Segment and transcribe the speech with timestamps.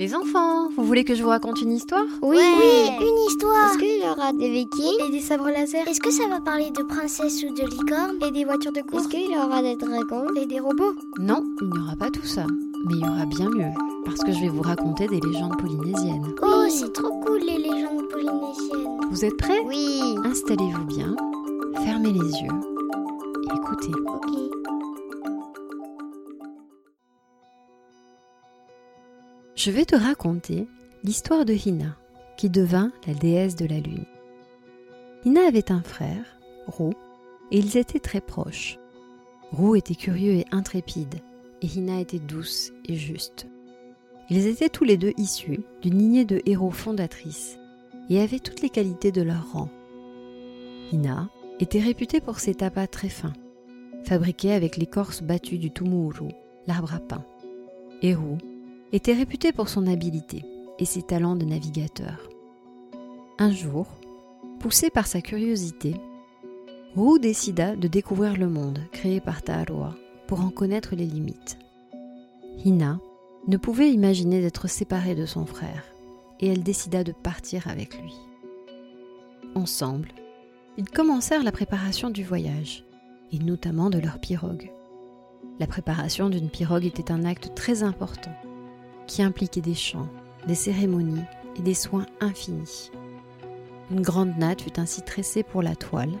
[0.00, 2.04] Les enfants, vous voulez que je vous raconte une histoire?
[2.20, 2.96] Oui, Ouais.
[3.00, 3.70] une histoire.
[3.70, 5.00] Est-ce qu'il y aura des vikings?
[5.06, 5.86] Et des sabres laser?
[5.86, 8.16] Est-ce que ça va parler de princesses ou de licornes?
[8.26, 10.26] Et des voitures de Est-ce course qu'il y aura des dragons?
[10.34, 10.94] Et des robots?
[11.18, 12.44] Non, il n'y aura pas tout ça.
[12.86, 13.70] Mais il y aura bien mieux,
[14.04, 16.34] parce que je vais vous raconter des légendes polynésiennes.
[16.42, 19.00] Oh, c'est trop cool les légendes polynésiennes.
[19.10, 19.60] Vous êtes prêts?
[19.64, 20.16] Oui.
[20.24, 21.14] Installez-vous bien,
[21.84, 22.52] fermez les yeux
[23.52, 23.92] et écoutez.
[24.06, 24.63] Ok.
[29.64, 30.68] Je vais te raconter
[31.04, 31.96] l'histoire de Hina,
[32.36, 34.04] qui devint la déesse de la lune.
[35.24, 36.90] Hina avait un frère, Ru,
[37.50, 38.78] et ils étaient très proches.
[39.52, 41.14] Ru était curieux et intrépide,
[41.62, 43.46] et Hina était douce et juste.
[44.28, 47.58] Ils étaient tous les deux issus d'une lignée de héros fondatrices
[48.10, 49.70] et avaient toutes les qualités de leur rang.
[50.92, 53.32] Hina était réputée pour ses tapas très fins,
[54.04, 56.32] fabriqués avec l'écorce battue du tumuru,
[56.66, 57.24] l'arbre à pain.
[58.02, 58.36] Et Ru
[58.94, 60.44] était réputé pour son habileté
[60.78, 62.28] et ses talents de navigateur.
[63.40, 63.88] Un jour,
[64.60, 65.96] poussé par sa curiosité,
[66.94, 69.96] Ru décida de découvrir le monde créé par Taaroa
[70.28, 71.58] pour en connaître les limites.
[72.64, 73.00] Hina
[73.48, 75.82] ne pouvait imaginer d'être séparée de son frère
[76.38, 78.14] et elle décida de partir avec lui.
[79.56, 80.12] Ensemble,
[80.78, 82.84] ils commencèrent la préparation du voyage
[83.32, 84.70] et notamment de leur pirogue.
[85.58, 88.30] La préparation d'une pirogue était un acte très important
[89.06, 90.08] qui impliquait des chants,
[90.46, 91.24] des cérémonies
[91.56, 92.90] et des soins infinis.
[93.90, 96.12] Une grande natte fut ainsi tressée pour la toile,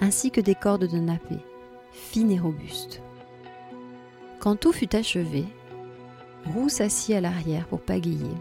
[0.00, 1.36] ainsi que des cordes de nappé,
[1.92, 3.02] fines et robustes.
[4.40, 5.44] Quand tout fut achevé,
[6.54, 8.34] Roux s'assit à l'arrière pour pagayer,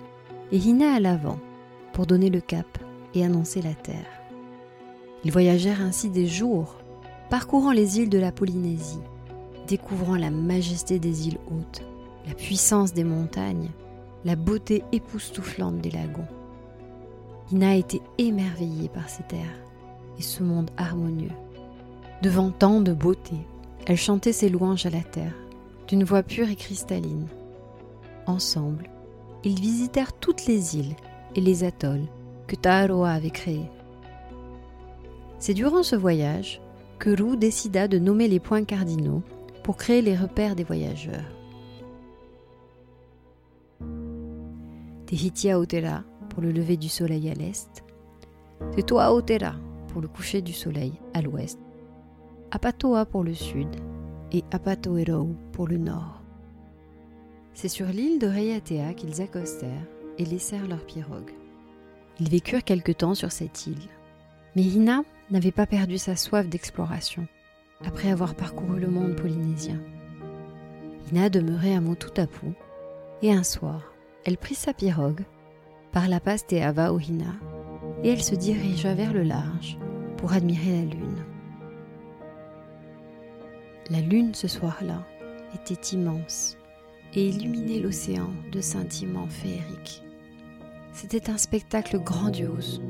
[0.52, 1.39] et Hina à l'avant
[1.94, 2.66] pour donner le cap
[3.14, 4.09] et annoncer la terre.
[5.23, 6.78] Ils voyagèrent ainsi des jours,
[7.30, 9.02] parcourant les îles de la Polynésie,
[9.67, 11.84] découvrant la majesté des îles hautes,
[12.28, 13.72] la puissance des montagnes,
[14.26, 16.28] la beauté époustouflante des lagons.
[17.52, 19.60] Ina était émerveillée par ces terres
[20.18, 21.32] et ce monde harmonieux.
[22.22, 23.36] Devant tant de beauté,
[23.88, 25.34] elle chantait ses louanges à la terre,
[25.88, 27.28] d'une voix pure et cristalline.
[28.28, 28.90] Ensemble,
[29.44, 30.96] ils visitèrent toutes les îles
[31.36, 32.06] et les atolls
[32.48, 33.70] que Taaroa avait créés.
[35.40, 36.62] C'est durant ce voyage
[37.00, 39.24] que Ru décida de nommer les points cardinaux
[39.64, 41.26] pour créer les repères des voyageurs.
[45.12, 45.60] Tehitia
[46.30, 47.84] pour le lever du soleil à l'est,
[48.78, 49.56] Tetoa Otera
[49.90, 51.60] pour le coucher du soleil à l'ouest,
[52.52, 53.68] Apatoa pour le sud
[54.32, 56.22] et Apatoerou pour le nord.
[57.54, 59.86] C'est sur l'île de Reiatea qu'ils accostèrent
[60.18, 61.34] et laissèrent leur pirogue.
[62.22, 63.90] Ils vécurent quelque temps sur cette île.
[64.56, 67.28] Mais Hina n'avait pas perdu sa soif d'exploration
[67.84, 69.82] après avoir parcouru le monde polynésien.
[71.12, 72.54] Hina demeurait à Motutapu
[73.22, 73.91] et un soir,
[74.24, 75.24] elle prit sa pirogue,
[75.92, 77.34] parla past et Ava Ohina
[78.04, 79.78] et elle se dirigea vers le large
[80.18, 81.26] pour admirer la lune.
[83.90, 85.04] La lune ce soir-là
[85.56, 86.58] était immense
[87.14, 90.04] et illuminait l'océan de scintillements féeriques.
[90.94, 92.81] C'était un spectacle grandiose,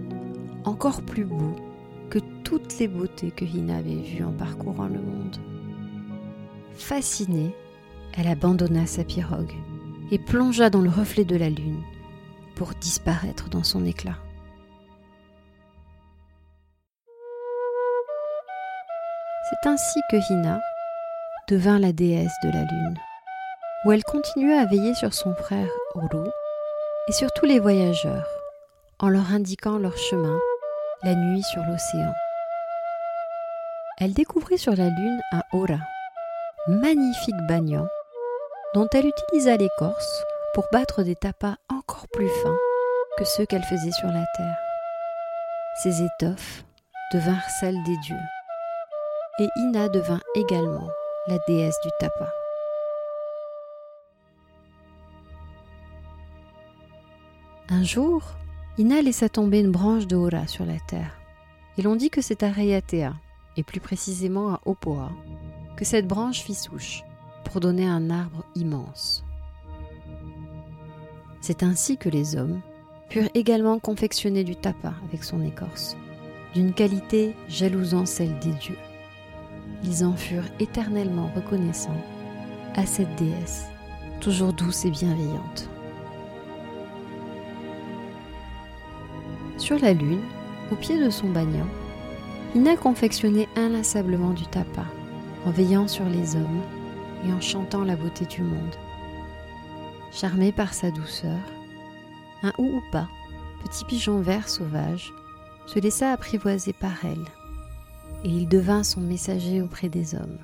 [0.65, 1.55] encore plus beau
[2.09, 5.37] que toutes les beautés que Hina avait vues en parcourant le monde.
[6.73, 7.55] Fascinée,
[8.17, 9.53] elle abandonna sa pirogue
[10.11, 11.81] et plongea dans le reflet de la lune
[12.55, 14.17] pour disparaître dans son éclat.
[19.49, 20.59] C'est ainsi que Hina
[21.49, 22.97] devint la déesse de la lune,
[23.85, 26.29] où elle continua à veiller sur son frère Uru
[27.07, 28.27] et sur tous les voyageurs,
[28.99, 30.39] en leur indiquant leur chemin
[31.03, 32.13] la nuit sur l'océan.
[33.97, 35.79] Elle découvrit sur la lune un Ora,
[36.67, 37.87] magnifique bagnan,
[38.73, 40.23] dont elle utilisa l'écorce
[40.53, 42.57] pour battre des tapas encore plus fins
[43.17, 44.57] que ceux qu'elle faisait sur la terre.
[45.83, 46.63] Ces étoffes
[47.13, 48.15] devinrent celles des dieux,
[49.39, 50.87] et Ina devint également
[51.27, 52.31] la déesse du tapa.
[57.69, 58.23] Un jour,
[58.77, 61.17] Ina laissa tomber une branche de Ora sur la terre,
[61.77, 63.13] et l'on dit que c'est à Reiatea,
[63.57, 65.09] et plus précisément à Opoa,
[65.75, 67.03] que cette branche fit souche
[67.43, 69.23] pour donner un arbre immense.
[71.41, 72.61] C'est ainsi que les hommes
[73.09, 75.97] purent également confectionner du tapa avec son écorce,
[76.53, 78.77] d'une qualité jalousant celle des dieux.
[79.83, 82.01] Ils en furent éternellement reconnaissants
[82.75, 83.65] à cette déesse,
[84.19, 85.69] toujours douce et bienveillante.
[89.57, 90.21] Sur la lune,
[90.71, 91.67] au pied de son bagnan,
[92.55, 94.85] Ina confectionnait inlassablement du tapa,
[95.45, 96.61] en veillant sur les hommes
[97.25, 98.75] et en chantant la beauté du monde.
[100.11, 101.39] Charmée par sa douceur,
[102.43, 103.07] un ouhoupa,
[103.63, 105.13] petit pigeon vert sauvage,
[105.67, 107.25] se laissa apprivoiser par elle,
[108.23, 110.39] et il devint son messager auprès des hommes.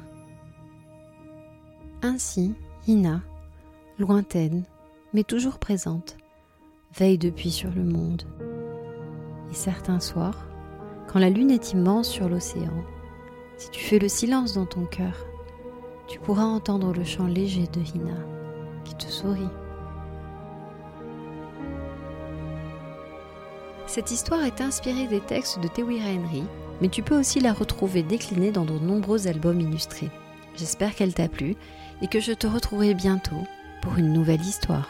[2.01, 2.53] Ainsi,
[2.87, 3.21] Hina,
[3.99, 4.63] lointaine,
[5.13, 6.17] mais toujours présente,
[6.95, 8.23] veille depuis sur le monde.
[9.51, 10.45] Et certains soirs,
[11.07, 12.83] quand la lune est immense sur l'océan,
[13.57, 15.25] si tu fais le silence dans ton cœur,
[16.07, 18.15] tu pourras entendre le chant léger de Hina
[18.85, 19.49] qui te sourit.
[23.85, 26.43] Cette histoire est inspirée des textes de Tewira Henry,
[26.81, 30.09] mais tu peux aussi la retrouver déclinée dans de nombreux albums illustrés.
[30.55, 31.55] J'espère qu'elle t'a plu
[32.01, 33.43] et que je te retrouverai bientôt
[33.81, 34.89] pour une nouvelle histoire.